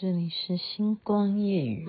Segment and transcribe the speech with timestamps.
[0.00, 1.86] 这里是星光夜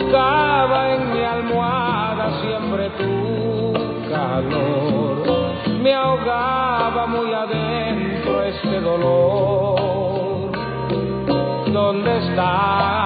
[0.00, 3.72] buscaba en mi almohada siempre tu
[4.08, 5.52] calor.
[5.82, 10.50] Me ahogaba muy adentro este dolor.
[11.72, 12.99] ¿Dónde estás?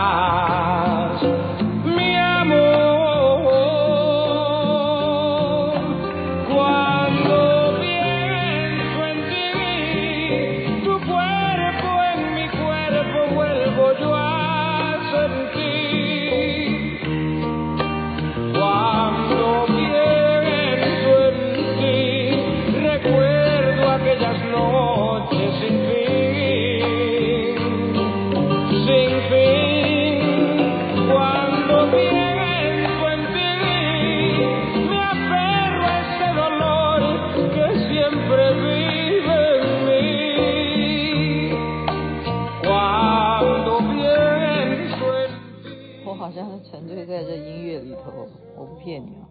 [46.34, 49.28] 像沉醉在这音乐里头，我不骗你啊。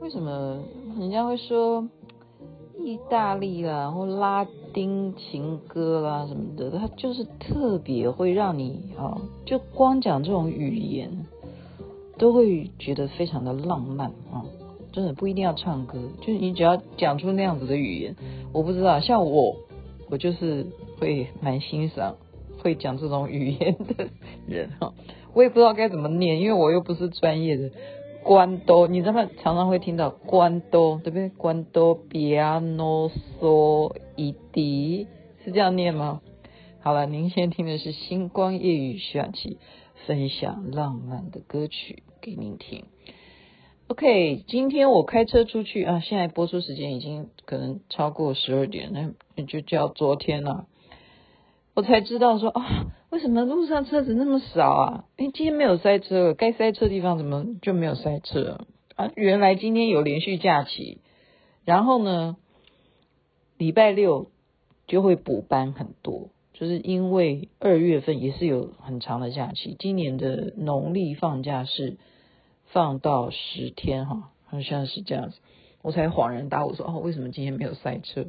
[0.00, 0.62] 为什么
[0.98, 1.86] 人家会说
[2.78, 11.26] 意大利啦，或拉丁情歌啦什么的，它就是特别会让你啊，就光讲这种语言，
[12.16, 14.46] 都会觉得非常的浪漫啊！
[14.92, 18.16] 真的不一定要唱歌，就是你只要讲出那样子的语言，
[18.52, 19.56] 我不知道，像我，
[20.08, 20.66] 我就是
[20.98, 22.16] 会蛮欣赏
[22.62, 24.08] 会讲这种语言的
[24.48, 24.92] 人哈。
[25.34, 27.70] 我也不知道该怎么念，因为我又不是专业的。
[28.22, 31.30] 关多，你知道常常会听到关多，对不对？
[31.30, 35.06] 关多比亚诺索伊迪
[35.42, 36.20] 是这样念吗？
[36.80, 39.58] 好了，您先听的是星光夜雨徐雅琪
[40.06, 42.84] 分享浪漫的歌曲给您听。
[43.88, 50.66] OK，今天我开车出去啊，现在播出时间已经可能超过十二点，那就叫昨天了。
[51.74, 55.04] 我才知道说啊，为什么路上车子那么少啊？
[55.16, 58.60] 哎，今天没有塞车，该塞车的地方怎么就没有塞车
[58.94, 59.10] 啊？
[59.16, 61.00] 原来今天有连续假期，
[61.64, 62.36] 然后呢，
[63.58, 64.30] 礼拜六
[64.86, 71.98] 就会补班很多，就是因为二月份也是有很长的假期，今年的农历放假是
[72.66, 75.38] 放到十天哈，好像是这样子，
[75.82, 78.26] 我才恍然大悟说哦，为什么今天没有塞车？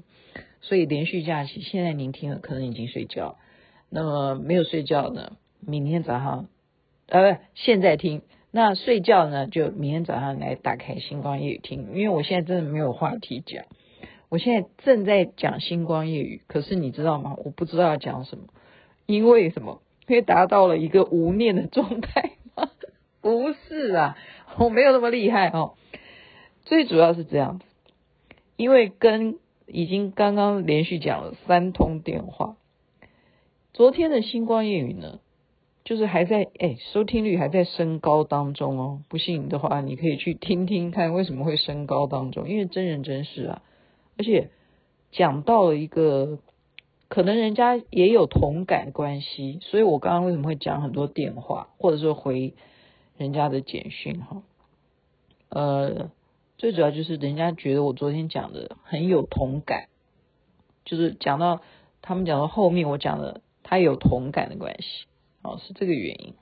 [0.62, 3.38] 所以连续假期，现在您听了可能已经睡觉，
[3.94, 6.48] 那么没有睡觉呢，明天早上，
[7.08, 13.66] 呃，不，现在听，那睡觉呢，就明天早上来打开星光夜语听，因为我现在真的没有话题讲，
[14.30, 17.36] 我现在正在讲星光夜语，可是你知道吗？
[17.44, 18.46] 我不知道要讲什么，
[19.06, 19.82] 因为什么？
[20.08, 22.70] 因为达到了一个无念的状态吗？
[23.22, 24.18] 不是啊，
[24.58, 25.74] 我没有那么厉害哦，
[26.64, 27.66] 最主要是这样子，
[28.56, 29.38] 因为跟。
[29.74, 32.58] 已经刚刚连续讲了三通电话。
[33.74, 35.20] 昨天的星光夜语呢，
[35.84, 39.02] 就是还在哎，收听率还在升高当中哦。
[39.10, 43.62] 不信的话，你可以去听听看为什么会升高当中，因为真人真事啊，
[44.18, 44.50] 而且
[45.12, 46.40] 讲到了一个
[47.08, 52.54] 可能人家也有同感关系，所以我刚刚为什么会讲很多电话，或者说回
[53.18, 54.44] 人家的简讯哈，
[55.50, 56.12] 呃。
[56.58, 59.88] 最主要就是人家觉得我昨天讲的很有同感，
[60.86, 61.64] 就是讲到
[62.04, 65.06] 他们讲到后面我讲的他有同感的关系，
[65.44, 66.34] 哦，是这个原因。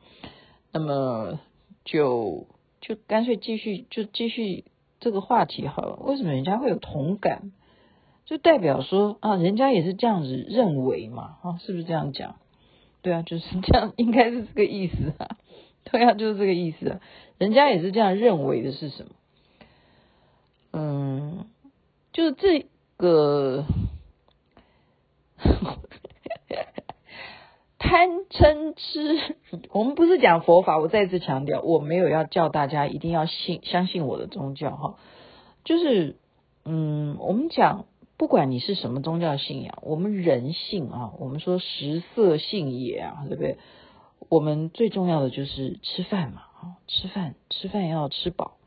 [0.73, 1.39] 那么
[1.85, 2.47] 就
[2.81, 4.63] 就干脆继续就继续
[4.99, 5.95] 这个话题好了。
[5.97, 7.51] 为什么人家会有同感？
[8.25, 12.37] 就代表说啊，人家也是这样子认为嘛，啊，是不是这样讲？
[13.03, 15.37] 对啊，就是这样，应该是这个意思啊。
[15.85, 16.99] 对啊，就是这个意思啊。
[17.37, 19.11] 人家也是这样认为的是什么？
[20.73, 21.45] 嗯，
[22.11, 22.65] 就是这
[22.97, 23.65] 个
[27.89, 29.35] 贪嗔痴，
[29.73, 30.77] 我们不是讲佛法。
[30.77, 34.99] 我再次强调，我没有要叫大家一定要信相信我的宗教哈。
[35.63, 36.15] 就是
[36.65, 43.57] 嗯，我们讲，不管你是什么宗教信仰，我们人性啊，我们说食色性也啊，对不对？
[44.29, 48.57] 我们最重要的就是吃饭嘛，啊，吃饭吃饭要吃饱，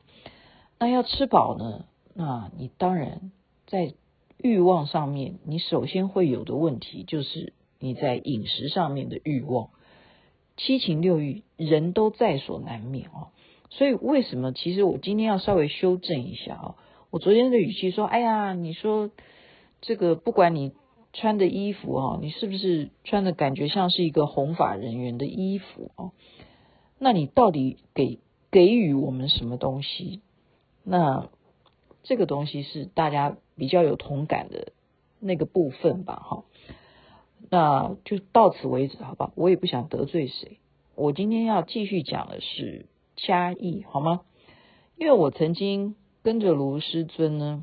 [0.81, 1.85] 那要吃饱呢？
[2.13, 3.31] 那你当然
[3.69, 3.95] 在
[4.37, 7.53] 欲望上面，你首先会有的问题就是
[7.83, 9.71] 你在饮食上面的欲望。
[10.57, 13.29] 七情六欲，人都在所难免哦。
[13.71, 14.53] 所以为什么？
[14.53, 16.75] 其实我今天要稍微修正一下啊。
[17.11, 19.11] 我昨天的语气说：“哎呀，你说
[19.81, 20.73] 这个不管你
[21.13, 26.13] 穿的衣服啊，你是不是穿的感觉像是一个弘法人员的衣服啊？
[26.99, 28.21] 那你到底给
[28.51, 30.21] 给予我们什么东西？
[30.85, 31.31] 那
[32.03, 34.73] 这个东西是大家比较有同感的
[35.19, 36.17] 那个部分吧？
[36.17, 36.45] 哈，
[37.53, 39.31] 那就到此为止，好吧？
[39.35, 40.59] 我也不想得罪谁。
[40.95, 44.23] 我今天要继续讲的是。”嘉义好吗？
[44.97, 47.63] 因为我曾经跟着卢师尊呢，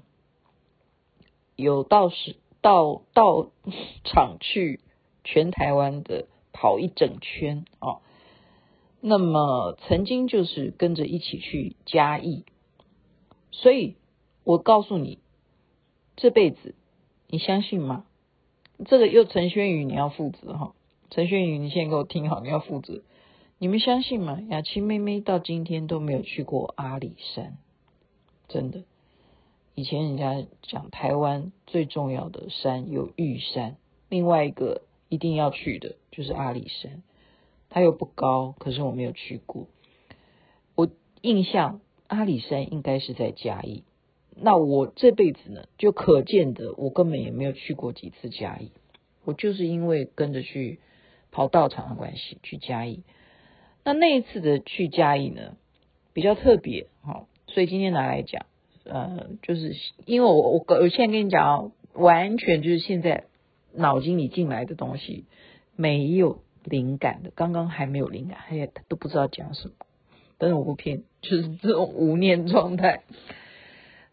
[1.55, 3.49] 有到时到到
[4.05, 4.79] 场去
[5.23, 7.97] 全台湾的跑一整圈啊。
[9.01, 12.45] 那么曾经就是跟着一起去嘉义，
[13.51, 13.95] 所以
[14.43, 15.17] 我告诉你，
[16.15, 16.75] 这辈子
[17.27, 18.05] 你相信吗？
[18.85, 20.73] 这个又陈轩宇你要负责哈，
[21.09, 23.01] 陈轩宇你先给我听好，你要负责。
[23.57, 24.39] 你们相信吗？
[24.49, 27.57] 雅琪妹妹到今天都没有去过阿里山，
[28.47, 28.83] 真的。
[29.75, 33.75] 以前人家讲台湾最重要的山有玉山，
[34.07, 37.03] 另外一个一定要去的就是阿里山。
[37.69, 39.67] 它又不高，可是我没有去过。
[40.75, 40.89] 我
[41.21, 43.83] 印象阿里山应该是在嘉义。
[44.41, 48.71] 那我这辈子呢，就可见的我根本也没有去过几次嘉义。
[49.25, 50.79] 我就是因为跟着去
[51.31, 53.03] 跑道场的关系去嘉义。
[53.83, 55.55] 那那一次的去嘉义呢，
[56.13, 58.45] 比较特别，哈，所以今天拿来讲，
[58.85, 59.75] 呃，就是
[60.05, 63.25] 因为我我我现在跟你讲啊，完全就是现在
[63.73, 65.25] 脑筋里进来的东西，
[65.75, 69.73] 没有灵感的，刚刚还没有灵感，他都不知道讲什么，
[70.37, 73.03] 但是我不骗，就是这种无念状态。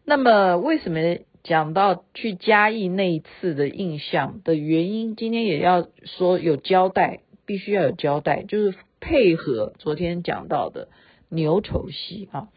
[0.07, 8.75] 那么为什么讲到去嘉义那一次的印象的原因，今天也要说有交代，必须要有交代，就是。
[8.99, 10.89] 配合昨天讲到的
[11.29, 12.49] 牛稠溪啊，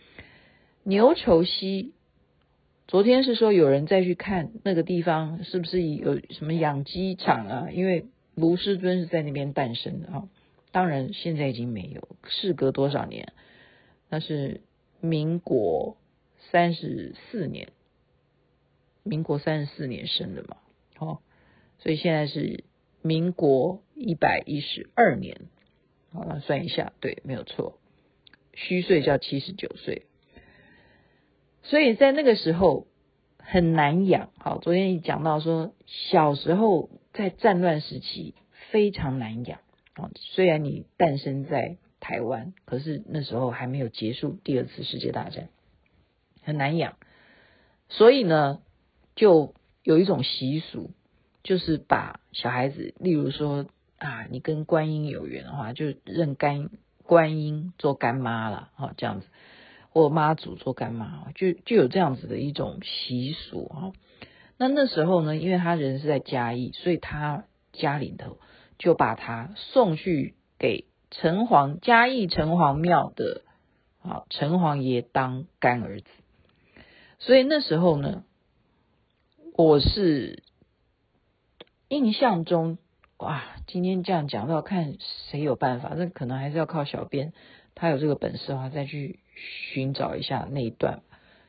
[0.83, 1.93] 牛稠溪，
[2.87, 7.67] 昨天是说有人再去看那个地方是不是有什么养鸡场啊？
[7.71, 10.23] 因为卢师尊是在那边诞生的啊。
[10.71, 13.33] 当然现在已经没有，事隔多少年？
[14.09, 14.61] 那是
[15.01, 15.97] 民国
[16.51, 17.69] 三十四年，
[19.03, 20.57] 民国三十四年生的嘛，
[20.97, 21.19] 哦，
[21.77, 22.63] 所以现在是
[23.01, 25.41] 民国一百一十二年。
[26.11, 27.77] 好了，算一下，对，没有错，
[28.55, 30.07] 虚岁叫七十九岁，
[31.61, 32.87] 所以在那个时候
[33.37, 34.31] 很难养。
[34.39, 38.33] 好，昨天你讲到说，小时候在战乱时期
[38.71, 39.59] 非常难养
[39.93, 40.09] 啊。
[40.15, 45.49] 虽然你诞生在台湾，可是那时候还没有结束第二次世界大战，
[46.49, 46.97] 很难养。
[47.87, 48.59] 所以呢，
[49.15, 50.91] 就有一种习俗，
[51.43, 53.65] 就是把小孩子，例如说。
[54.01, 56.69] 啊，你跟观音有缘的话，就认干
[57.03, 59.27] 观音做干妈了，哈，这样子，
[59.89, 63.91] 或妈祖做干妈，就就有这样子的一种习俗哈。
[64.55, 67.43] 那那时候呢，因为他人是在嘉义，所以他
[67.73, 68.37] 家里头
[68.77, 73.41] 就把他送去给城隍嘉义城隍庙的
[74.01, 76.07] 啊城隍爷当干儿子。
[77.19, 78.23] 所以那时候呢，
[79.55, 80.43] 我是
[81.89, 82.77] 印象中。
[83.17, 84.95] 哇，今天这样讲到，看
[85.29, 85.91] 谁有办法？
[85.97, 87.33] 那可能还是要靠小编，
[87.75, 89.19] 他有这个本事的话，再去
[89.73, 91.01] 寻找一下那一段。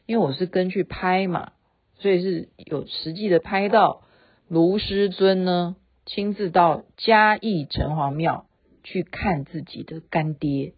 [0.07, 1.53] 因为我是跟去拍嘛，
[2.01, 4.03] 所以是有实际的拍到
[4.49, 8.47] 卢师尊呢，亲自到嘉义城隍庙
[8.83, 10.75] 去看自己的干爹，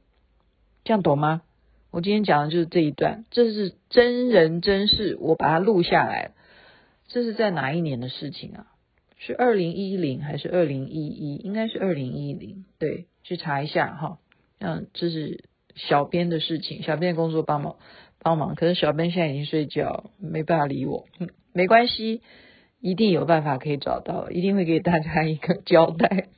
[0.84, 1.40] 这样懂吗？
[1.92, 6.32] 我今天讲的就是这一段，这是真人真事，我把它录下来。
[7.06, 8.66] 这是在哪一年的事情啊？
[9.18, 11.36] 是二零一零还是二零一一？
[11.36, 12.64] 应该是二零一零。
[12.78, 14.18] 对，去查一下哈。
[14.58, 15.44] 嗯，这是
[15.74, 17.76] 小编的事情，小编的工作帮忙
[18.18, 18.54] 帮忙。
[18.54, 21.04] 可是小编现在已经睡觉，没办法理我。
[21.52, 22.22] 没关系，
[22.80, 26.28] 一定有办法可以找到，一定会给大家一个交代。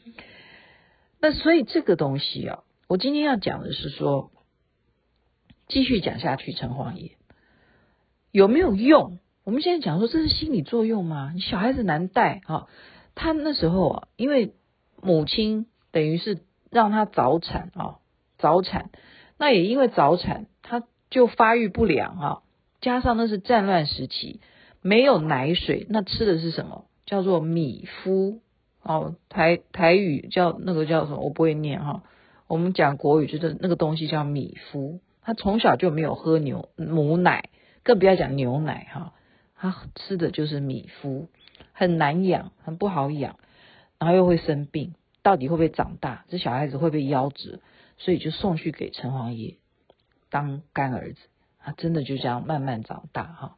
[1.23, 4.33] 那所以这个东西啊，我今天要讲的是说，
[5.69, 7.13] 继续讲下去，城隍爷
[8.31, 9.19] 有没有用？
[9.45, 11.33] 我们现在讲说，这是心理作用吗？
[11.35, 12.67] 你小孩子难带啊，
[13.15, 14.55] 他那时候啊，因为
[15.03, 16.39] 母亲等于是
[16.71, 17.99] 让他早产啊，
[18.39, 18.91] 早产，
[19.39, 22.43] 那也因为早产，他就发育不良啊，
[22.81, 24.41] 加上那是战乱时期，
[24.81, 26.87] 没有奶水，那吃的是什么？
[27.07, 28.41] 叫做米夫
[28.83, 31.19] 哦，台台语叫那个叫什么？
[31.19, 32.03] 我不会念哈，
[32.47, 37.49] 我们讲国语就是那个东西叫米夫，他从小就没有喝牛母奶，
[37.83, 39.13] 更不要讲牛奶哈。
[39.57, 41.27] 他吃的就是米麸，
[41.73, 43.39] 很难养，很不好养，
[43.99, 46.27] 然后又会生病，到底会不会长大？
[46.29, 47.61] 这小孩子会不会夭折？
[47.97, 49.57] 所以就送去给城隍爷
[50.29, 51.21] 当干儿子
[51.59, 53.57] 他，真的就这样慢慢长大哈。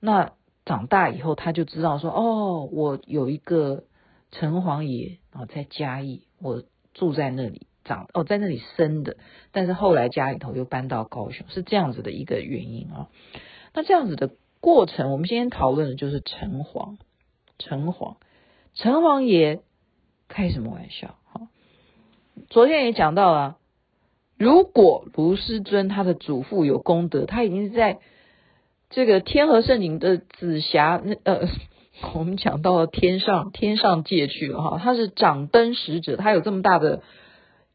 [0.00, 0.32] 那
[0.66, 3.84] 长大以后，他就知道说，哦，我有一个
[4.30, 9.16] 城隍爷啊，在嘉义，我住在那里长，哦，在那里生的，
[9.52, 13.08] 但是后来家里头又搬到高雄，是这样子的一个原因啊。
[13.74, 16.96] 那这样子的过程，我们今天讨论的就是城隍，
[17.58, 18.16] 城隍，
[18.74, 19.60] 城隍爷
[20.28, 21.16] 开什么玩笑？
[21.32, 21.48] 哈，
[22.48, 23.56] 昨天也讲到了。
[24.38, 27.98] 如果卢师尊他的祖父有功德，他已经是在
[28.88, 31.46] 这个天河圣顶的紫霞，那呃，
[32.14, 37.02] 我们讲到了天上天上界去了哈，他是掌灯使者，他有这么大的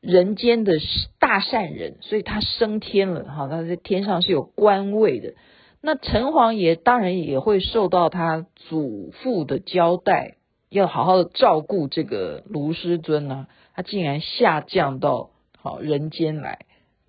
[0.05, 0.73] 人间的
[1.19, 5.33] 大善人，所以他升天了哈，他在天上是有官位的。
[5.81, 10.37] 那城隍爷当然也会受到他祖父的交代，
[10.69, 15.31] 要好好的照顾这个卢师尊呢、啊，他竟然下降到。
[15.57, 16.59] 好，人间来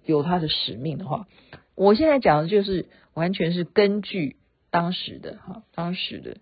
[0.07, 1.27] 有他的使命的话，
[1.75, 4.37] 我现在讲的就是完全是根据
[4.71, 6.39] 当时的哈，当时的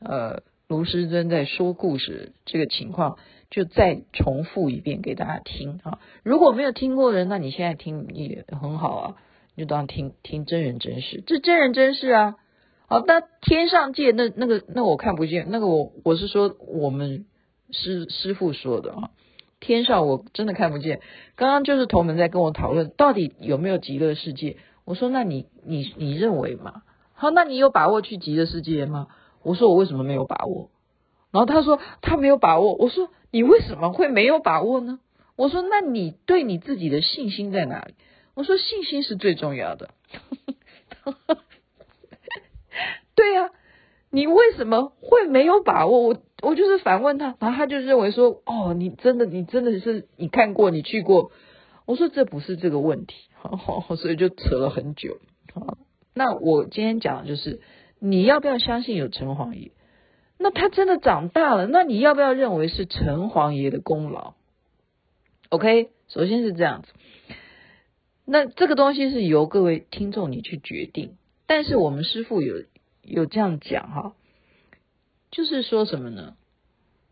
[0.00, 3.18] 呃卢师尊在说故事这个情况，
[3.54, 6.00] 就再重复一遍给大家听啊。
[6.24, 9.16] 如果没有听过的人，那你现在听也很好啊，
[9.54, 12.34] 你就当听听真人真事，这真人真事啊。
[12.88, 17.26] 好，那天上界那那个那我看不见，那个我我是说我们
[17.70, 19.10] 师师父说的啊。
[19.60, 21.00] 天上我真的看不见，
[21.36, 24.56] 刚刚就是同门在跟我讨论到底有没有极乐世界。
[24.84, 26.82] 我说，那你你你认为嘛？
[27.12, 29.06] 好，那你有把握去极乐世界吗？
[29.44, 30.70] 我说我为什么没有把握？
[31.34, 32.74] 然后他说他没有把握。
[32.74, 35.00] 我说你为什么会没有把握呢？
[35.36, 37.94] 我说那你对你自己的信心在哪里？
[38.34, 39.90] 我说信心是最重要的。
[43.14, 43.50] 对呀、
[44.10, 46.00] 你为什么会没有把握？
[46.00, 46.16] 我。
[46.42, 51.32] 我就是反问他，然后他就认为说，哦，你真的，你真的是你看过，你去过。
[51.86, 53.14] 我说这不是这个问题，
[53.96, 55.16] 所以就扯了很久。
[55.54, 55.78] 好，
[56.12, 57.62] 那我今天讲的就是，
[57.98, 59.70] 你要不要相信有城隍爷？
[60.38, 64.34] 那他真的长大了，那你要不要认为是城隍爷的功劳
[65.48, 66.88] ？OK，首先是这样子。
[68.24, 72.64] 那这个东西是由各位听众你去决定，但是我们师傅有
[73.02, 74.14] 有这样讲哈。
[75.30, 76.36] 就是说什么呢？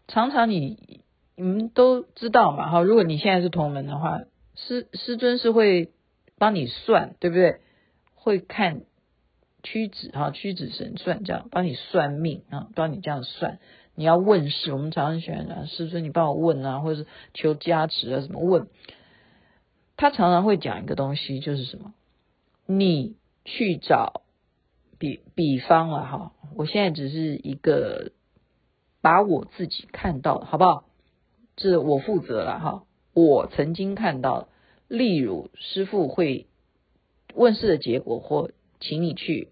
[0.09, 1.01] 常常你
[1.37, 4.21] 你们都知道嘛，哈，如果你现在是同门的话，
[4.55, 5.91] 师师尊是会
[6.39, 7.61] 帮你算，对不对？
[8.15, 8.83] 会看
[9.63, 13.59] 屈指哈，屈指神算这样帮你算命啊，帮你这样算。
[13.95, 18.69] 你要问事，我们常常喜欢讲师尊，你帮我问啊，或者是求加持啊，什么问？
[19.97, 21.95] 他常常会讲一个东西，就是什么？
[22.67, 24.23] 你去找。
[24.99, 28.13] 比比方了哈，我现在只是一个
[29.01, 30.85] 把我自己看到的，好不好？
[31.57, 32.85] 这我负责了哈。
[33.13, 34.47] 我曾经看到，
[34.87, 36.47] 例如师傅会
[37.35, 39.49] 问事的结果，或请你去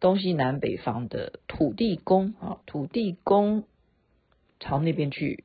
[0.00, 3.62] 东西南北方的土地公啊，土地公
[4.58, 5.44] 朝那边去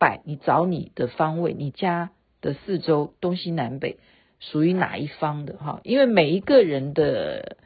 [0.00, 2.10] 拜，你找你的方位，你家
[2.40, 3.98] 的四周东西南北
[4.40, 5.80] 属于哪一方的哈？
[5.84, 7.56] 因为每一个人的。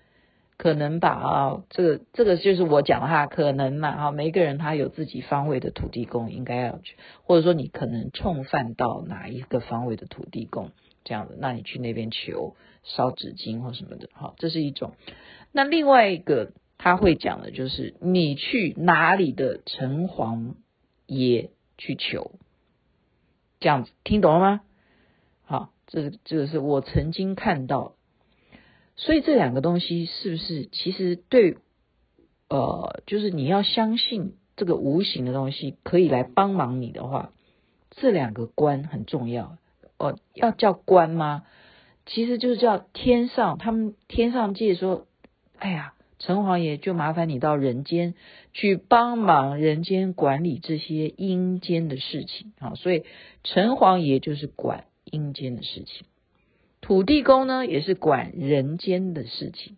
[0.62, 10.70] 可能吧啊，这个这个就是我讲的哈，可能嘛哈，每一个人他有自己方位的土地公，应该要去，或者说你可能冲犯到哪一个方位的土地公
[11.04, 14.94] 这样子，那你去那边求烧纸巾或什么的，哈，这是一种。
[15.52, 20.54] 那另外一个他会讲的就是你去哪里的城隍
[21.06, 22.32] 爷去求，
[23.58, 24.60] 这样子听懂了吗？
[25.44, 27.94] 好，这这个是我曾经看到。
[28.96, 31.56] 所以这两个东西是不是其实对
[32.48, 37.32] 呃，就是你要相信这个无形的东西可以来帮忙你的话，
[37.90, 39.56] 这两个关很重要。
[40.00, 41.44] 哦，要叫官吗？
[42.06, 45.06] 其实就是叫天上，他们天上界说，
[45.58, 48.14] 哎呀，城隍爷就麻烦你到人间
[48.54, 52.74] 去帮忙人间管理这些阴间的事情啊。
[52.76, 53.04] 所以
[53.44, 56.06] 城隍爷就是管阴间的事情。
[56.80, 59.76] 土地公呢，也是管人间的事情，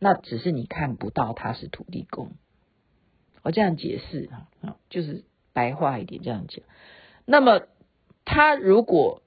[0.00, 2.32] 那只是你看不到他是土地公。
[3.42, 4.28] 我这样解释
[4.62, 5.22] 啊，就是
[5.52, 6.64] 白话一点这样讲。
[7.24, 7.62] 那么
[8.24, 9.22] 他如果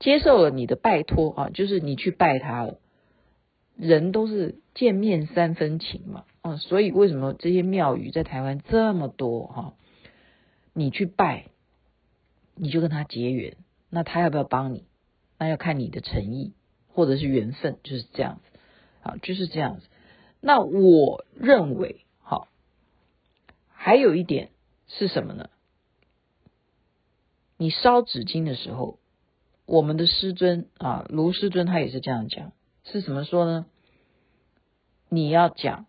[0.00, 2.80] 接受了你的拜托啊，就是你去拜他了，
[3.76, 9.74] 人都是见面三分情嘛啊，所以为什么这些庙宇在台湾这么多哈？
[10.72, 11.46] 你去拜，
[12.54, 13.56] 你就跟他结缘，
[13.90, 14.86] 那他要不要帮你？
[15.38, 16.54] 那要看你的诚意，
[16.88, 18.58] 或者是缘分，就是这样子，
[19.02, 19.86] 啊，就是这样子。
[20.40, 22.48] 那我认为，好，
[23.68, 24.50] 还有一点
[24.86, 25.50] 是什么呢？
[27.58, 28.99] 你烧纸巾的时候，
[29.70, 32.50] 我们的师尊啊，卢师尊他也是这样讲，
[32.82, 33.66] 是怎么说呢？
[35.08, 35.86] 你要讲，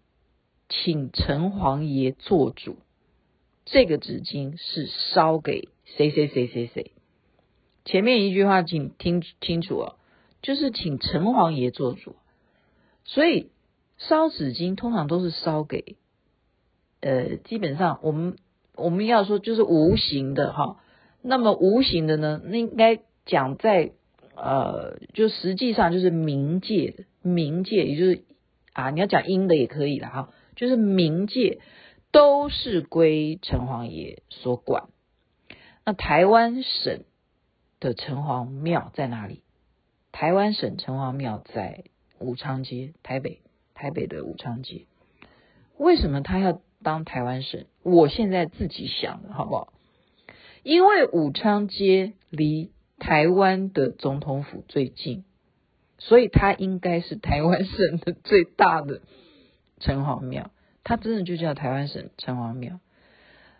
[0.69, 2.77] 请城隍爷做主，
[3.65, 6.91] 这个纸巾是烧给谁谁谁谁谁。
[7.83, 9.95] 前面一句话请听清楚哦，
[10.43, 12.15] 就是请城隍爷做主。
[13.03, 13.49] 所以
[13.97, 15.97] 烧纸巾通常都是烧给，
[16.99, 18.37] 呃，基本上我们
[18.75, 20.77] 我们要说就是无形的哈。
[21.23, 23.91] 那么无形的呢，那应该讲在
[24.35, 28.23] 呃，就实际上就是冥界冥界，也就是。
[28.73, 31.59] 啊，你要讲阴的也可以了哈，就是冥界
[32.13, 34.87] 都是归城隍爷所管。
[35.83, 37.03] 那台湾省
[37.81, 39.43] 的城隍庙在哪里？
[40.13, 41.83] 台湾省城隍庙在
[42.17, 43.41] 武昌街，台北，
[43.73, 44.85] 台北的武昌街。
[45.77, 47.65] 为什么他要当台湾省？
[47.83, 49.73] 我现在自己想的好不好？
[50.63, 52.71] 因为武昌街离
[53.01, 55.25] 台湾的总统府最近。
[55.97, 59.01] 所以它应该是台湾省的最大的
[59.79, 60.49] 城隍庙，
[60.83, 62.79] 它真的就叫台湾省城隍庙。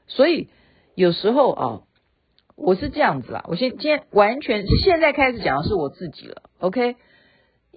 [0.08, 0.50] 所以
[0.96, 1.82] 有时候啊，
[2.56, 6.96] 我是这样子啦，我先今天完全现在开始讲的是我自己了，OK？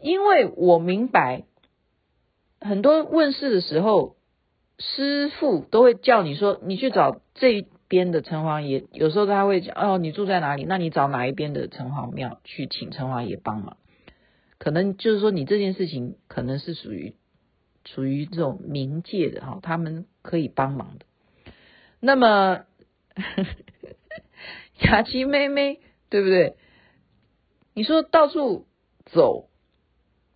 [0.01, 1.45] 因为我明白
[2.59, 4.17] 很多问事的时候，
[4.79, 8.87] 师父都会叫你说，你去找这边的城隍爷。
[8.91, 10.65] 有时候他会讲，哦，你住在哪里？
[10.65, 13.77] 那你找哪一边的城隍庙去请城隍爷帮忙。
[14.59, 17.15] 可能就是说，你这件事情可能是属于
[17.85, 21.07] 属于这种冥界的哈，他们可以帮忙的。
[22.01, 22.65] 那么
[24.81, 25.79] 雅琪妹妹，
[26.11, 26.57] 对不对？
[27.75, 28.67] 你说到处
[29.07, 29.49] 走，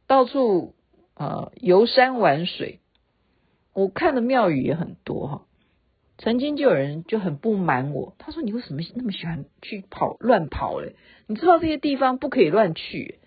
[0.06, 0.76] 到处
[1.14, 2.78] 啊游山玩水，
[3.72, 5.47] 我看的庙宇也很多哈。
[6.18, 10.96] 曾经就有人就很不满我，他说：“你为什么那么喜欢去跑乱跑嘞？
[11.26, 13.20] 你知道这些地方不可以乱去。”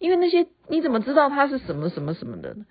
[0.00, 2.66] 因为那些你怎么知道他是什么什么什么的呢？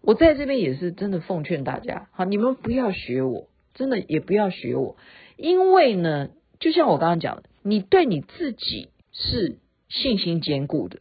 [0.00, 4.96] 我在这边也是真的奉劝大家，好，你们不要学我，真的也不要学我，
[5.36, 10.98] 因为呢，就像我刚刚讲的，你对你自己是信心坚固的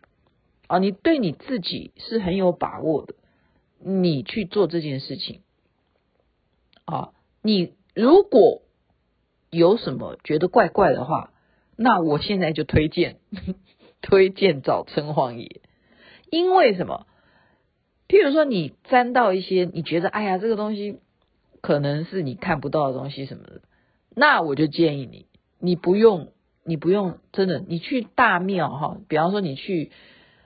[0.68, 3.16] 啊，你对你自己是很有把握的，
[3.80, 5.42] 你去做这件事情
[6.86, 7.10] 啊，
[7.42, 8.62] 你如果
[9.50, 11.32] 有什么觉得怪怪的话，
[11.76, 13.18] 那我现在就推荐
[14.02, 15.62] 推荐找城隍爷。
[16.30, 17.08] 因为什么？
[18.08, 21.00] 譬如说，你沾到一些你觉得，哎呀，这个东西
[21.62, 23.62] 可能是你看不到的东西什么的，
[24.16, 25.26] 那我就建议你，
[25.60, 26.32] 你不用，
[26.64, 29.92] 你不用，真的，你去大庙哈，比方说你去，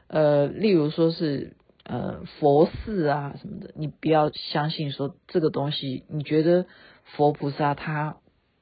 [0.08, 6.66] 呃，例如说是呃佛寺啊什么的，你不要相信说这个东西，你觉得
[7.06, 8.18] 佛菩萨他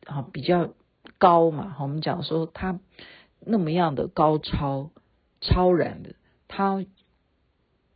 [0.06, 0.74] 啊比较
[1.18, 2.80] 高嘛，我们讲说他
[3.40, 4.92] 那么样的高超
[5.42, 6.16] 超然的，
[6.48, 6.86] 他。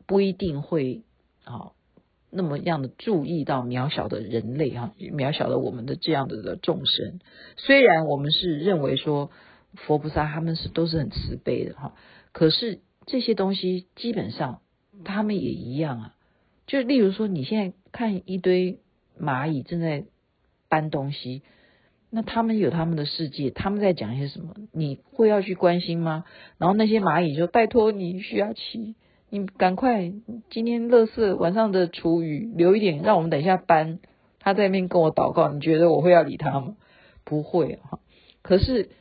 [0.09, 1.03] 不一定会
[1.43, 1.73] 啊
[2.29, 7.19] 那么样的注意到渺小的人类哈，渺小的我们的这样的的众生。
[7.57, 9.31] 虽然我们是认为说
[9.73, 11.93] 佛菩萨他们是都是很慈悲的哈，
[12.31, 14.61] 可是这些东西基本上
[15.03, 16.15] 他们也一样啊。
[16.67, 18.79] 就例如说，你现在看一堆
[19.19, 20.05] 蚂蚁正在
[20.69, 21.41] 搬东西，
[22.09, 24.53] 那他们有他们的世界，他们在讲一些什么？
[24.71, 26.25] 你会要去关心吗？
[26.57, 28.95] 然后那些蚂蚁就拜托你需要去。
[29.29, 30.13] 你赶快，
[30.49, 33.99] 今天垃圾晚上的厨余留一点，让我们等一下搬。
[34.39, 36.77] 他在那边跟我祷告，你觉得我会要理他吗？
[37.25, 37.99] 不会哈。
[38.41, 38.91] 可是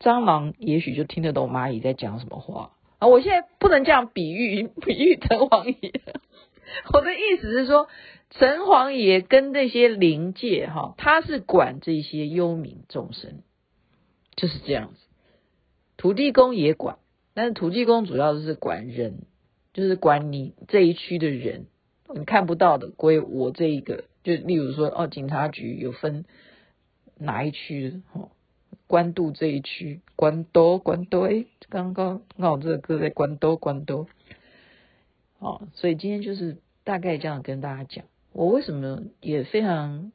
[0.00, 3.08] 蟑螂也许就听得懂蚂蚁在讲什么话啊！
[3.08, 5.92] 我现在不能这样比喻， 比喻成王爷。
[6.94, 7.88] 我的意思是说，
[8.32, 13.42] 城隍爷跟那些灵界哈，他是管这些幽冥众生，
[14.36, 15.00] 就是这样子。
[15.96, 16.98] 土地公也管，
[17.32, 19.20] 但是土地公主要是管人。
[19.74, 21.64] 就是管你这一区的人，
[22.14, 24.04] 你看不到的归我这一个。
[24.22, 26.26] 就例如说，哦，警察局有分
[27.16, 28.28] 哪一区哦，
[28.86, 34.08] 关渡这一区，关渡关渡，哎，刚刚刚好这个歌在关渡关渡。
[35.38, 40.12] 哦，所以今天就是大概这样跟大家讲，我为什么也非常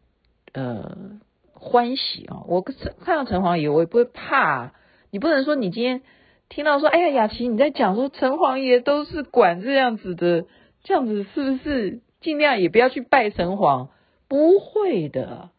[0.54, 1.20] 呃
[1.54, 4.74] 欢喜啊、我看到城隍爷，我也不会怕。
[5.12, 6.02] 你不能说你今天。
[6.50, 10.46] 听到说，哎呀，雅琪，你在讲说城隍爷都是管这样子的，
[10.82, 13.90] 这样子是不是尽量也不要去拜城隍？
[14.30, 15.50] 不会的，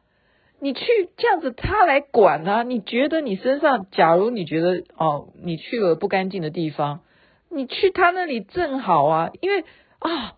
[0.60, 0.80] 你去
[1.18, 2.62] 这样子他来管啊。
[2.62, 7.00] 你觉得你身上，假如你觉得哦，你去了不干净的地方，
[7.50, 9.66] 你去他那里正好啊，因为
[9.98, 10.36] 啊，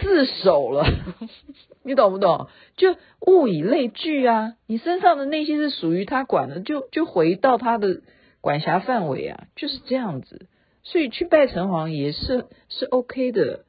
[0.00, 0.86] 自首了，
[1.82, 2.48] 你懂不懂？
[2.76, 8.02] 就物以类聚啊，你身上的那些是属于他管的，就就回到他的
[8.40, 10.46] 管辖范围啊，就是这样子。
[10.82, 13.64] 所以去拜城隍爷是是 OK 的，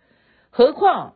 [0.51, 1.15] 何况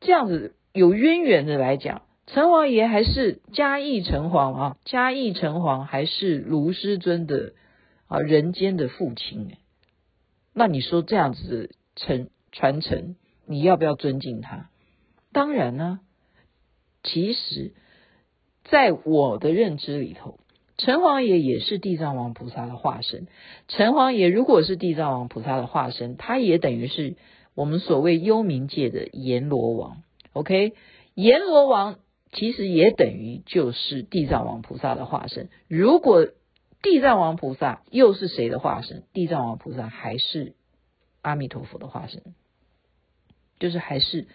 [0.00, 7.52] 这样子有渊源的来讲，城隍爷还是嘉义城隍啊，嘉义城隍还是卢师尊的
[8.06, 9.56] 啊人间的父亲，
[10.54, 13.16] 那你说这样子承传承？
[13.46, 14.70] 你要不要尊敬他？
[15.32, 16.00] 当然呢。
[17.02, 17.72] 其实，
[18.64, 20.40] 在我的认知里头，
[20.76, 23.28] 城隍爷也是地藏王菩萨的化身。
[23.68, 27.14] 城隍爷如果是地藏王菩萨的化身，他也等于是
[27.54, 30.02] 我们所谓幽冥界的阎罗王。
[30.32, 30.74] OK，
[31.14, 32.00] 阎罗王
[32.32, 35.48] 其实也等于就是地藏王菩萨的化身。
[35.68, 36.26] 如果
[36.82, 39.04] 地藏王菩萨又是谁的化身？
[39.12, 40.56] 地藏王菩萨还是
[41.22, 42.34] 阿弥陀佛的化身。
[43.58, 44.26] 就是还是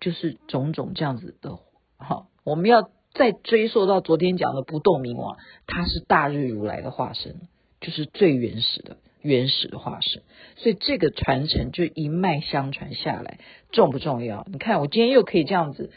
[0.00, 1.58] 就是种种这样子的，
[1.96, 7.36] 好，我们要再追溯到昨天讲的不动明王，他是大日如来的化身，
[7.80, 10.22] 就是最原始的原始的化身，
[10.56, 13.38] 所以这个传承就一脉相传下来，
[13.72, 14.46] 重不重要？
[14.52, 15.90] 你看我今天又可以这样子，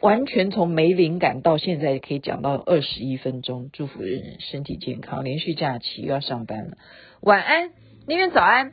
[0.00, 6.76] 完全从没灵感到现在可以讲到二十一分钟，祝福人人身体健康，连续假期又要上班了，
[7.20, 7.70] 晚安，
[8.06, 8.72] 那边早安，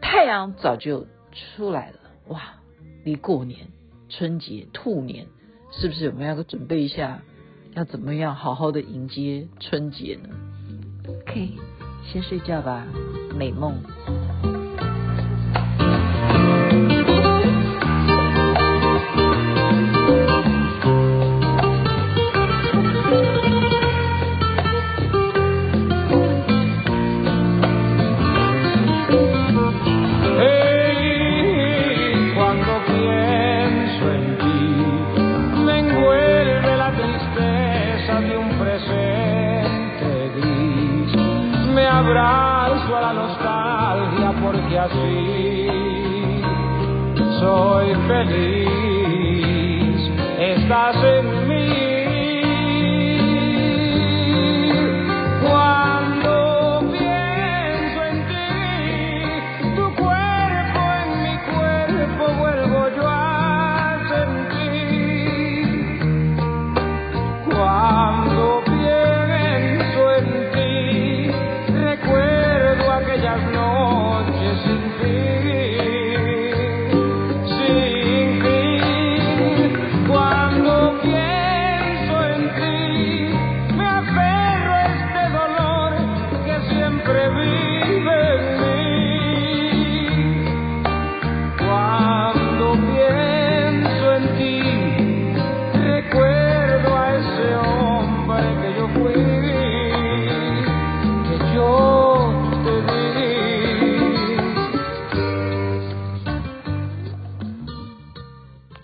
[0.00, 1.06] 太阳早就。
[1.34, 2.40] 出来了哇！
[3.04, 3.66] 离过年、
[4.08, 5.26] 春节、兔年，
[5.72, 7.20] 是不是我们要准备一下？
[7.74, 10.28] 要怎么样好好的迎接春节呢
[11.08, 11.50] ？OK，
[12.04, 12.86] 先睡觉吧，
[13.36, 13.74] 美梦。